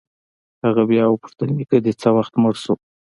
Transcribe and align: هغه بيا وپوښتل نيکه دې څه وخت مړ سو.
هغه 0.65 0.83
بيا 0.89 1.03
وپوښتل 1.07 1.49
نيکه 1.57 1.77
دې 1.85 1.93
څه 2.01 2.07
وخت 2.17 2.33
مړ 2.41 2.53
سو. 2.63 2.73